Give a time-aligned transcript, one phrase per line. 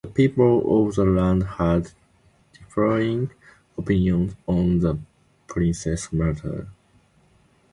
[0.03, 1.91] The people of the land had
[2.53, 3.29] differing
[3.77, 4.97] opinions on the
[5.45, 6.67] princess' matter.